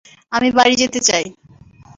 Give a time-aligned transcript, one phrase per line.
[0.31, 1.25] আমি বাড়ি যেতে চাই!